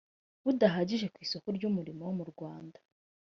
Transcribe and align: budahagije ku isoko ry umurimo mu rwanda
budahagije 0.43 1.05
ku 1.13 1.17
isoko 1.25 1.47
ry 1.57 1.63
umurimo 1.69 2.05
mu 2.17 2.23
rwanda 2.31 2.79